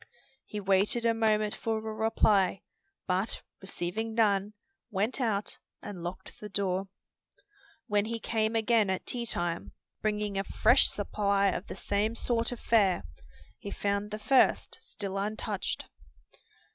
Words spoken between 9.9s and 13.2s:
bringing a fresh supply of the same sort of fare,